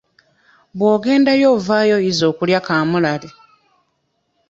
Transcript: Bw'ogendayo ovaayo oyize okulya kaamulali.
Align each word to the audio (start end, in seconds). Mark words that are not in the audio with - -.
Bw'ogendayo 0.77 1.47
ovaayo 1.55 1.93
oyize 1.99 2.23
okulya 2.31 2.59
kaamulali. 2.67 3.29